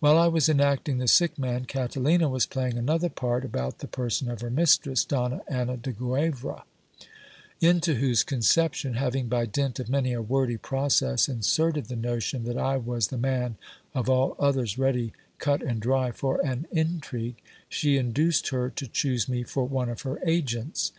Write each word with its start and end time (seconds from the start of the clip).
While 0.00 0.18
I 0.18 0.26
was 0.26 0.50
enacting 0.50 0.98
the 0.98 1.08
sick 1.08 1.38
man, 1.38 1.64
Catalina 1.64 2.28
was 2.28 2.44
playing 2.44 2.76
another 2.76 3.08
part 3.08 3.42
about 3.42 3.78
the 3.78 3.86
person 3.86 4.30
of 4.30 4.42
her 4.42 4.50
mistress, 4.50 5.02
Donna 5.02 5.40
Anna 5.48 5.78
de 5.78 5.92
Guevra, 5.92 6.64
into 7.58 7.94
whose 7.94 8.22
concep 8.22 8.74
tion 8.74 8.92
having 8.96 9.28
by 9.28 9.46
dint 9.46 9.80
of 9.80 9.88
many 9.88 10.12
a 10.12 10.20
wordy 10.20 10.58
process 10.58 11.26
inserted 11.26 11.86
the 11.86 11.96
notion, 11.96 12.44
that 12.44 12.58
I 12.58 12.76
was 12.76 13.08
the 13.08 13.16
man 13.16 13.56
of 13.94 14.10
all 14.10 14.36
others 14.38 14.76
ready 14.76 15.14
cut 15.38 15.62
and 15.62 15.80
dry 15.80 16.10
for 16.10 16.38
an 16.44 16.66
intrigue, 16.70 17.40
she 17.70 17.96
induced 17.96 18.48
her 18.48 18.68
to 18.68 18.86
choose 18.86 19.26
me 19.26 19.42
for 19.42 19.64
one 19.64 19.88
of 19.88 20.02
her 20.02 20.18
agents. 20.26 20.92